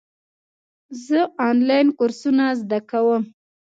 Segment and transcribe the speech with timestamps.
[1.05, 1.19] زه
[1.49, 3.23] آنلاین کورسونه زده کوم.